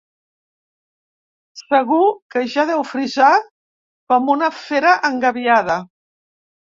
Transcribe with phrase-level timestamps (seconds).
[1.59, 3.29] Segur que ja deu frisar
[4.15, 5.77] com una fera engabiada.